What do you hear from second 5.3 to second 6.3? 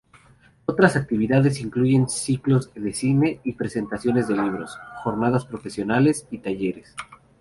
profesionales